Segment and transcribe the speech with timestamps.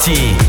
[0.00, 0.47] Sur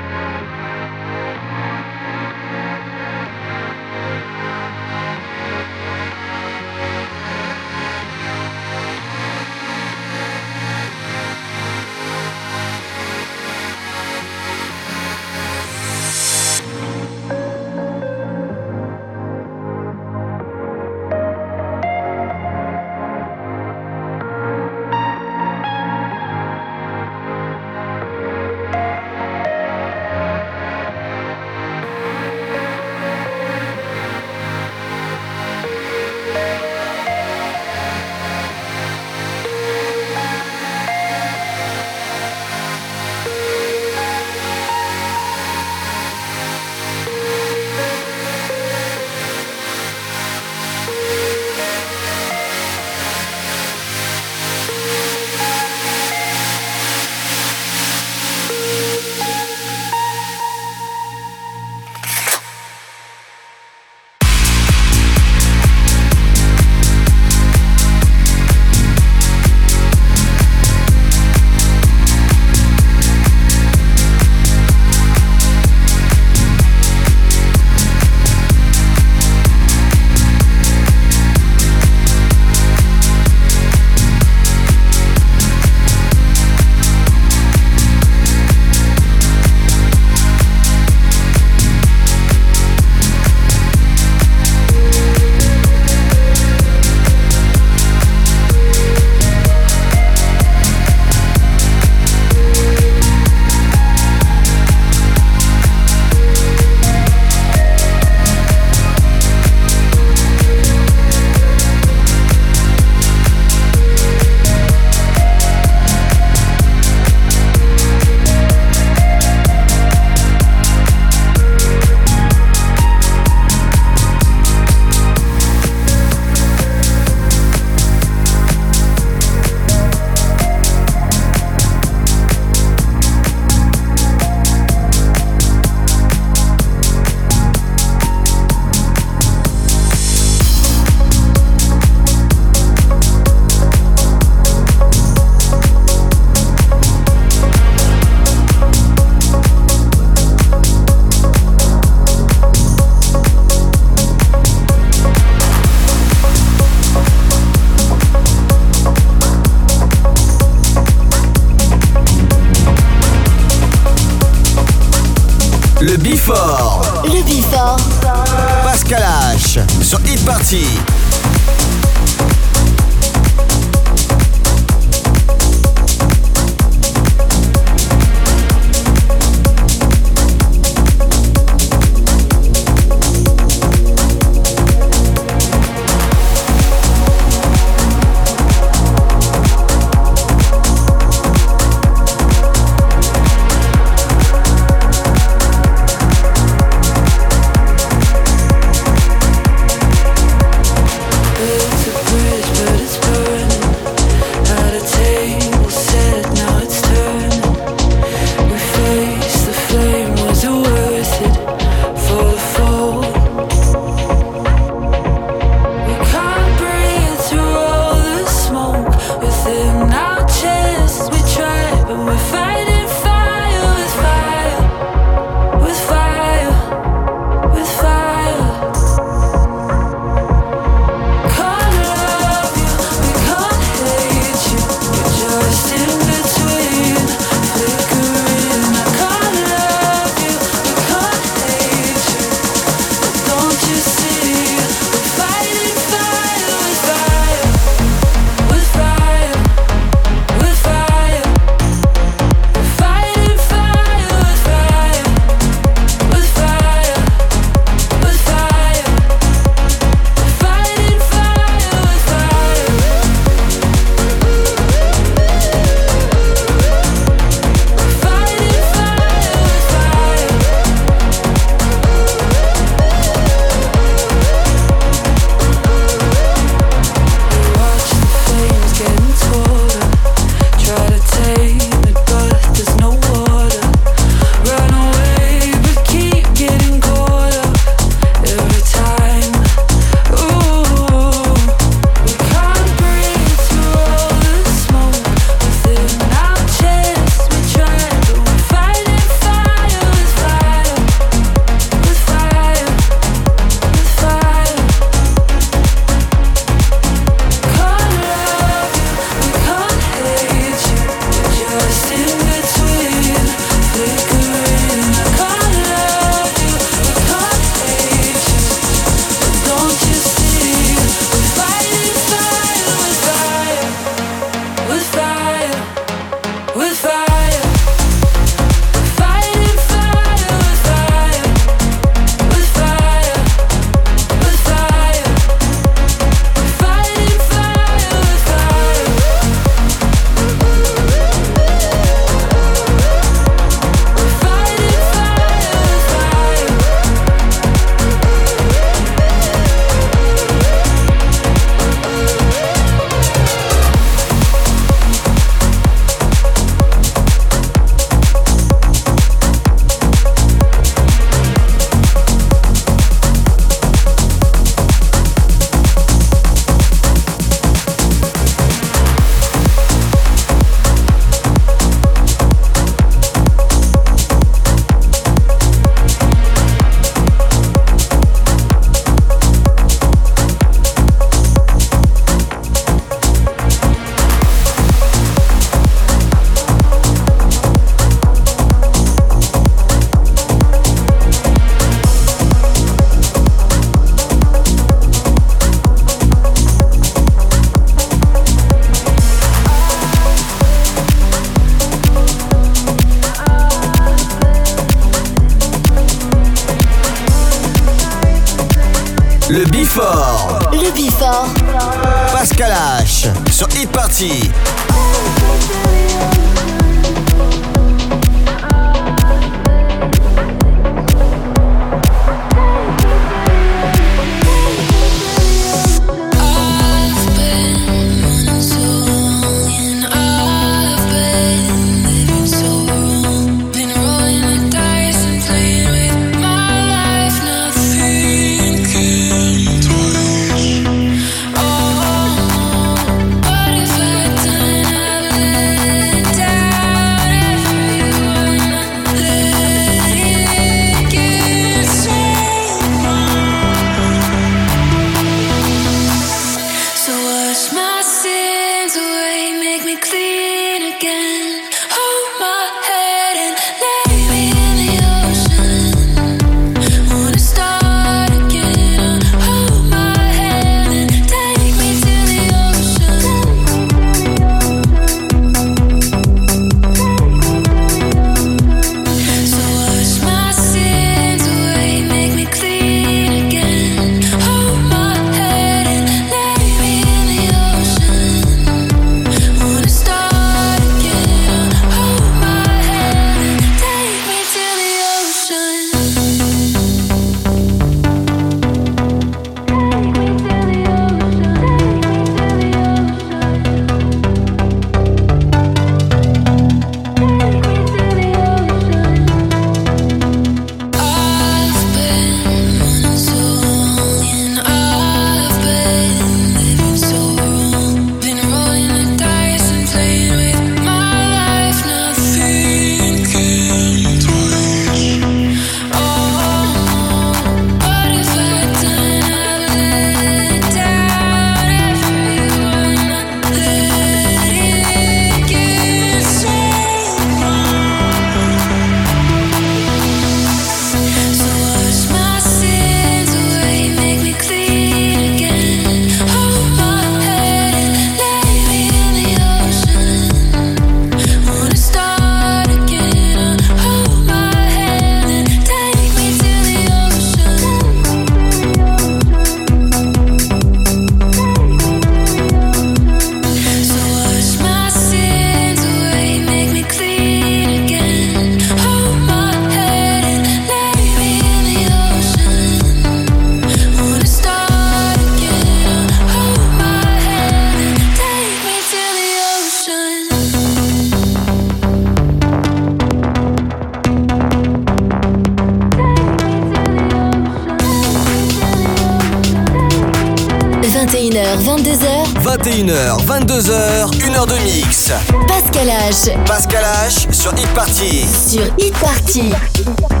[597.53, 598.05] Party.
[598.07, 600.00] Sur Hit Party.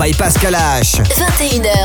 [0.00, 0.96] By Pascal H.
[1.12, 1.79] 21h,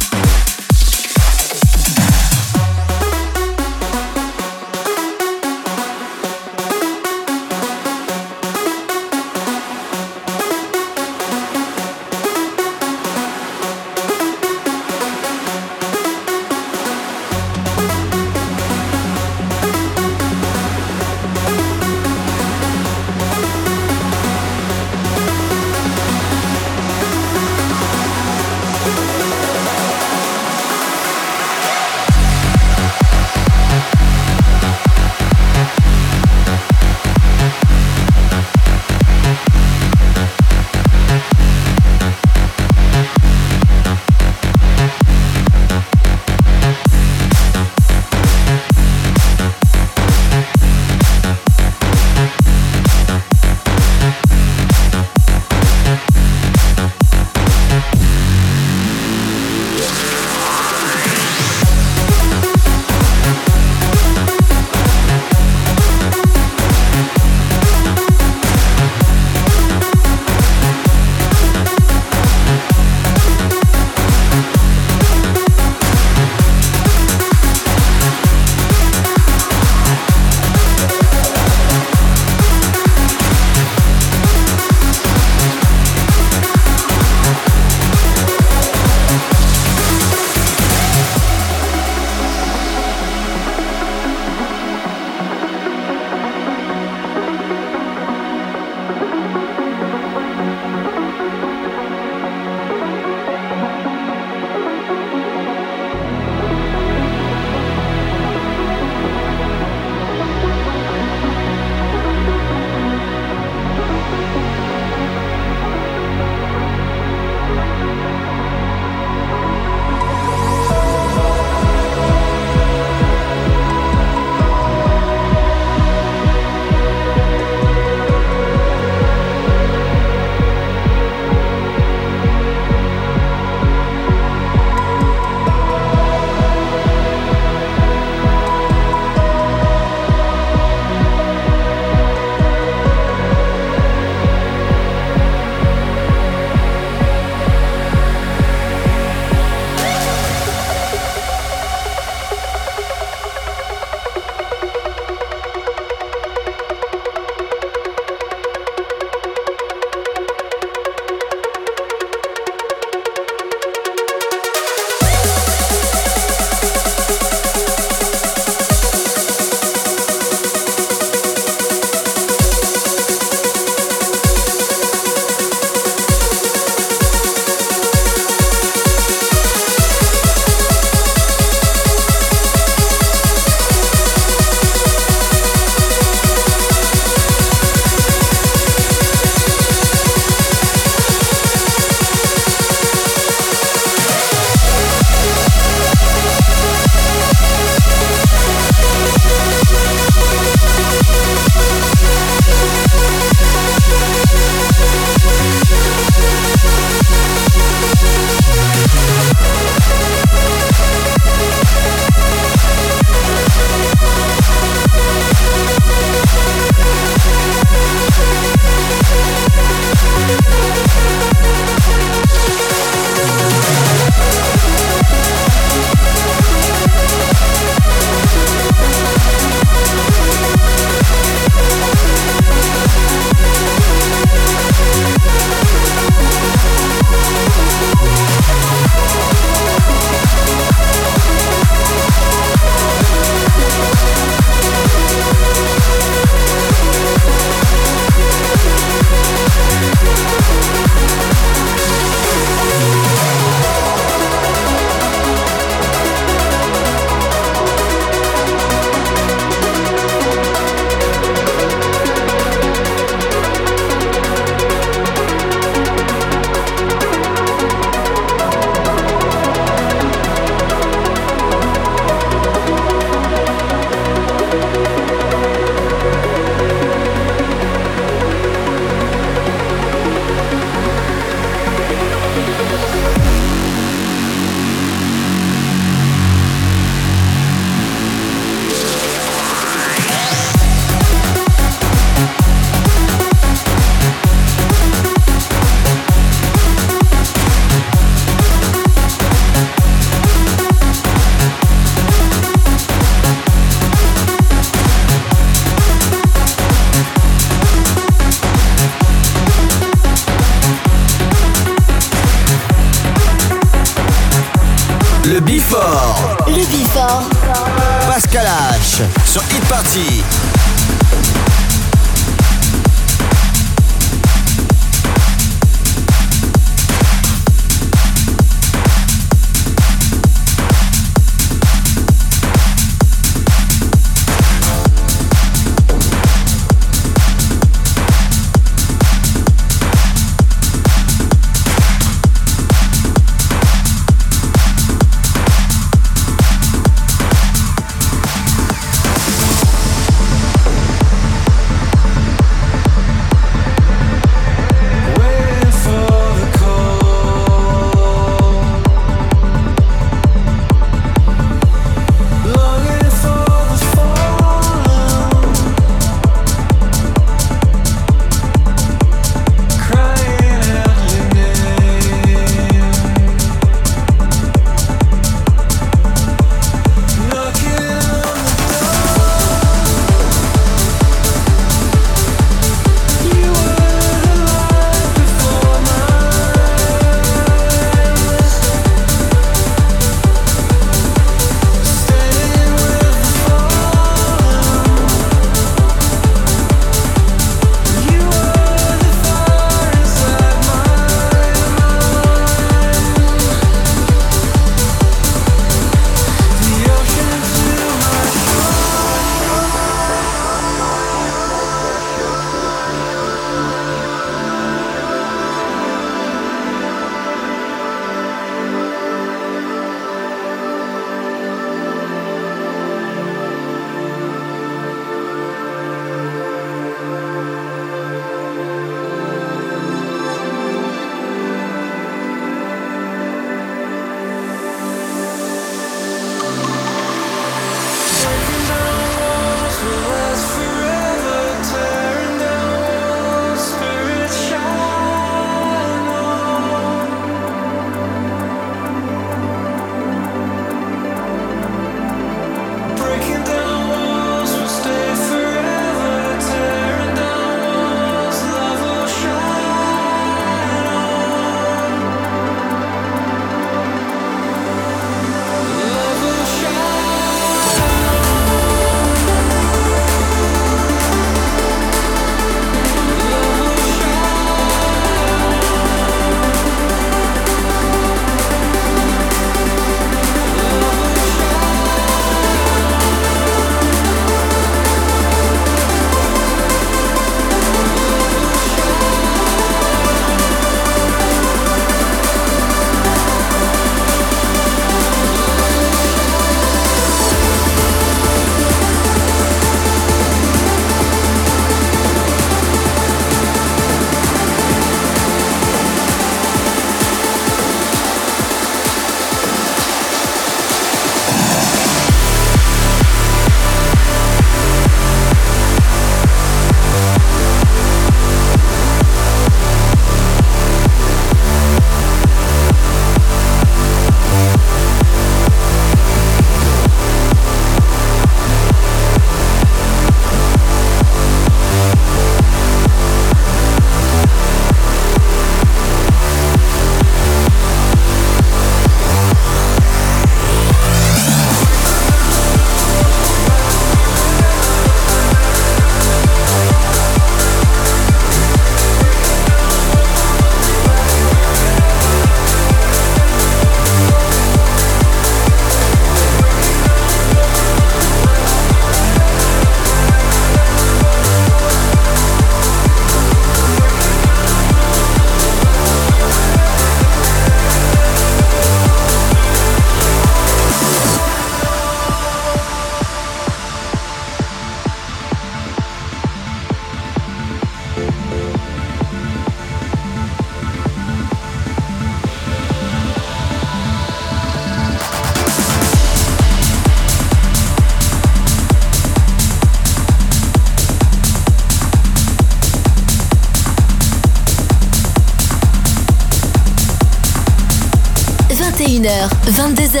[599.92, 600.00] 22h.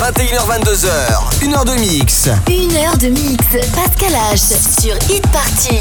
[0.00, 1.44] 21h, 22h.
[1.44, 2.28] Une heure de mix.
[2.48, 3.44] Une heure de mix.
[3.72, 4.80] Pascal H.
[4.80, 5.78] Sur Hit Party.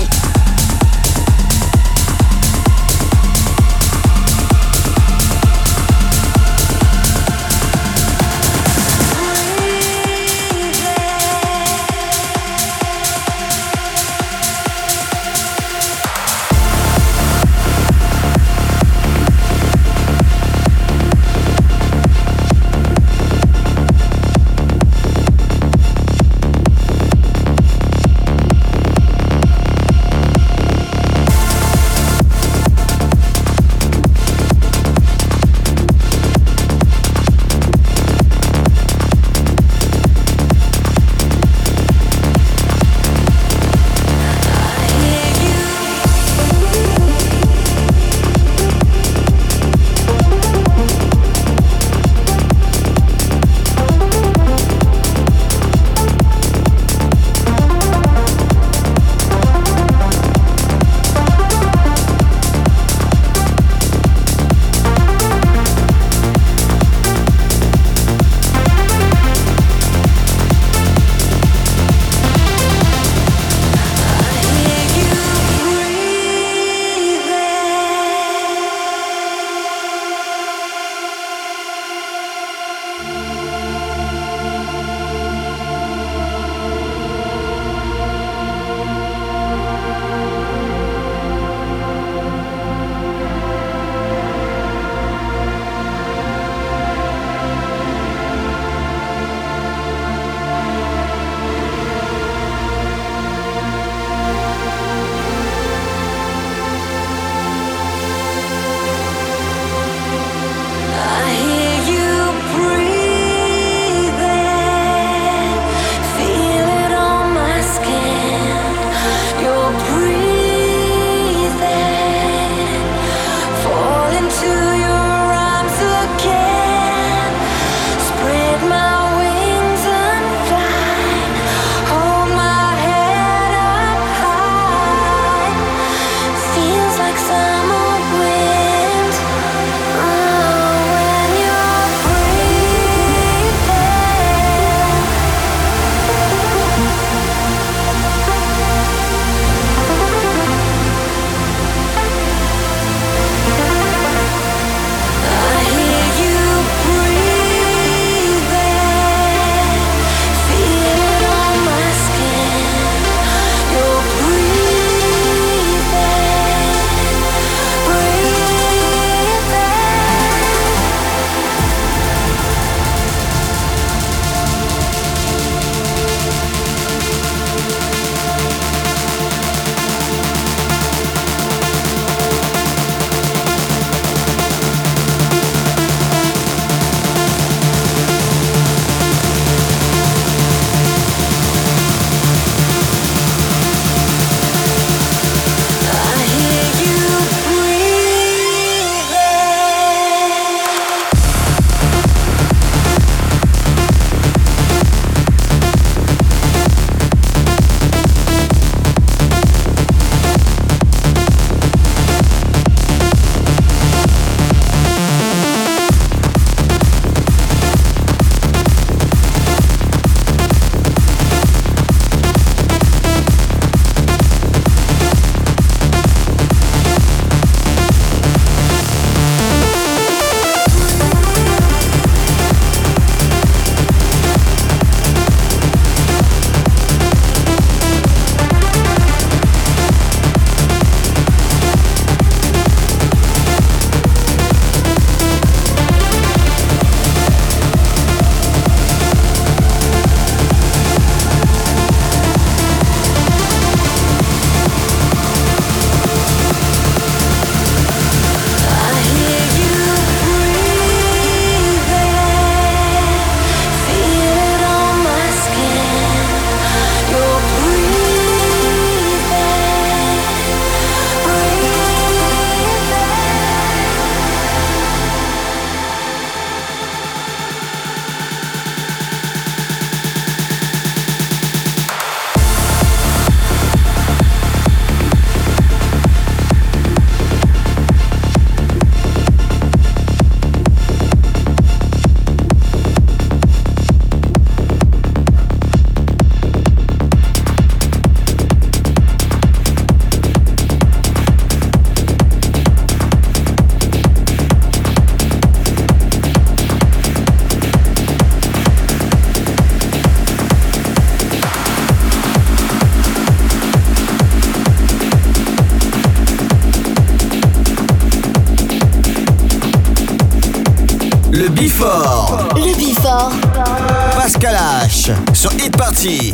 [324.18, 325.12] Pascal H.
[325.34, 326.34] Sur Hit Party.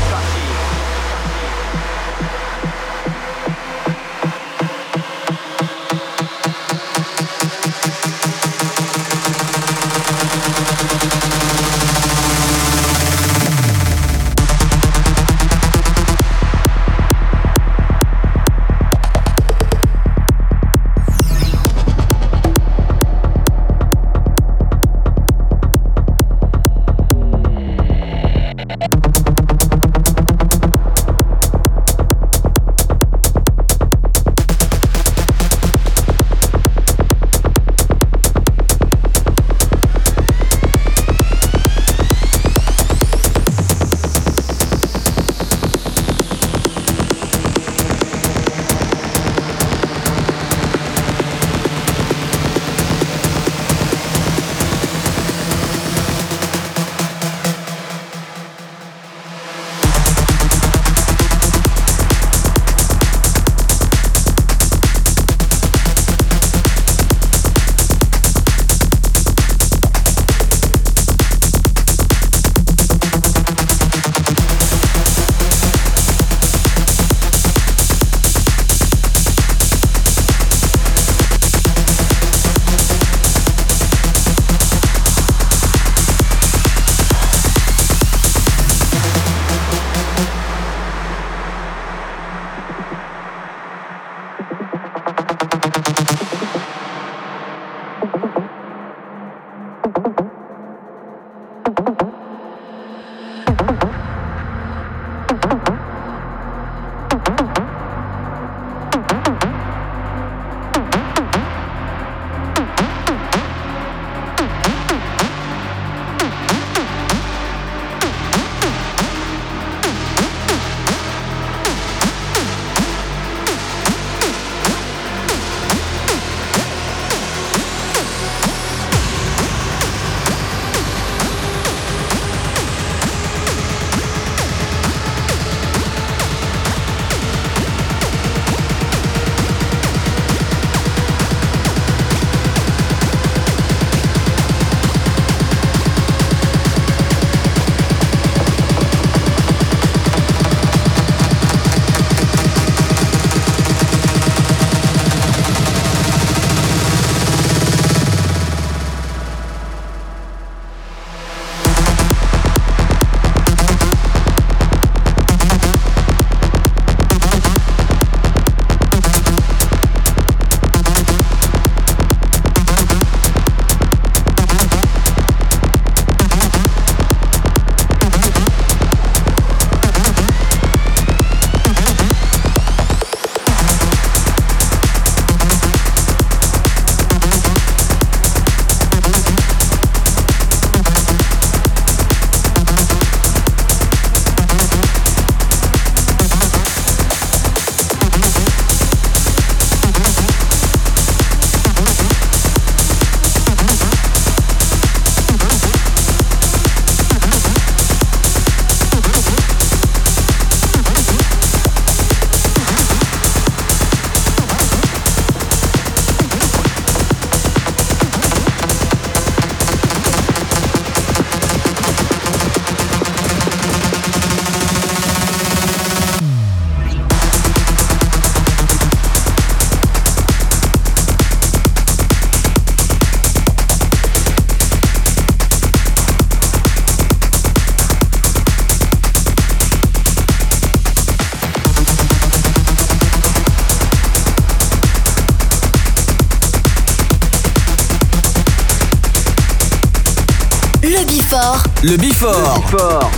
[251.81, 252.61] Le Before.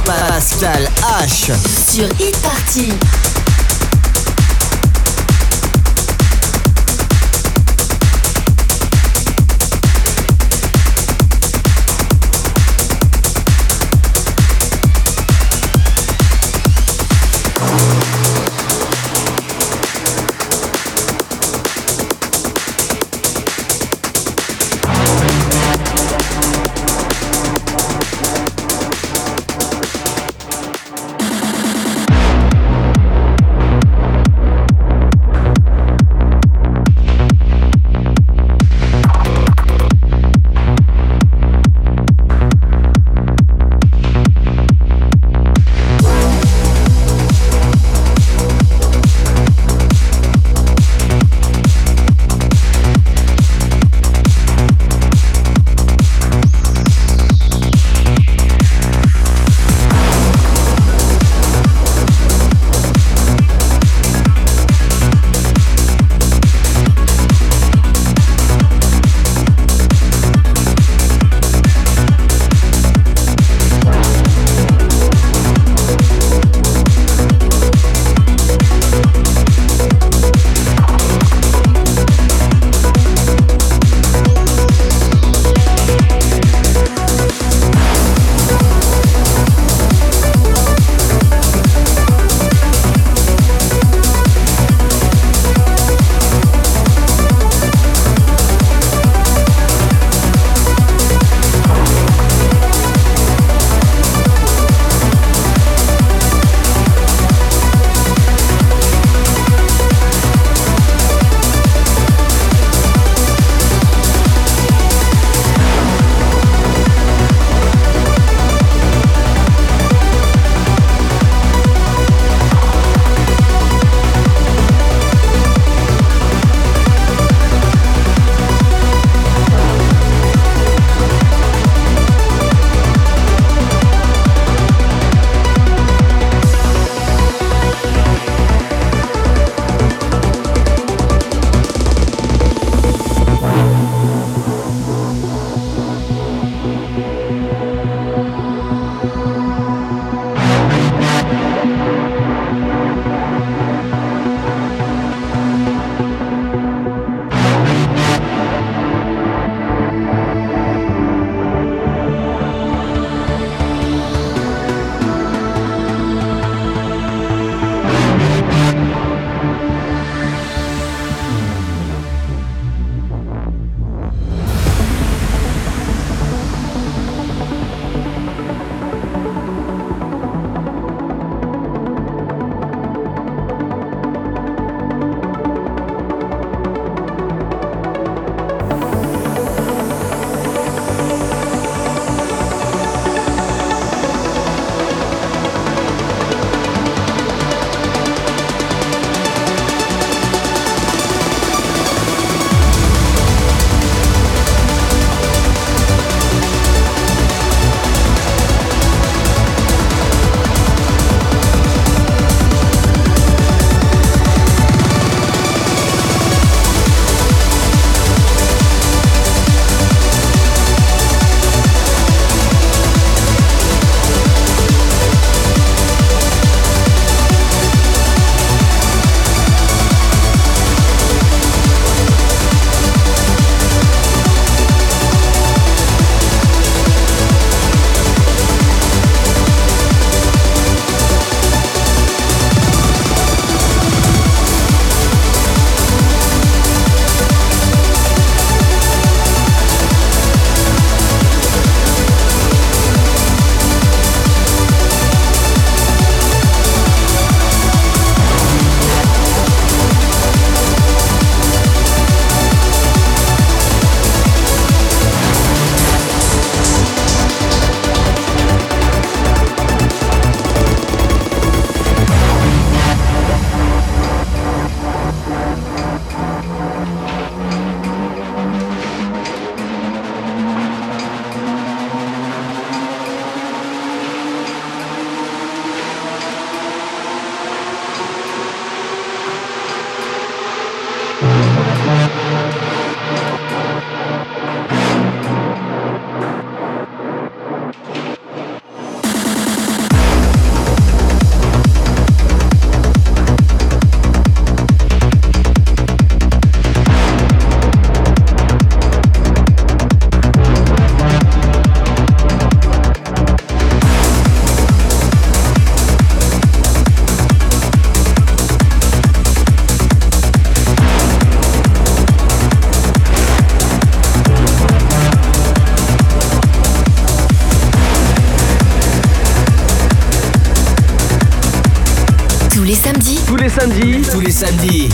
[0.05, 1.51] Pascal H.
[1.91, 2.93] Sur Hit Party.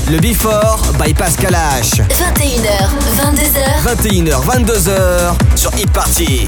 [0.10, 2.02] Le Before by Pascal H.
[2.10, 3.84] 21h, 22h.
[3.86, 6.48] 21h, 22h sur Hit Party.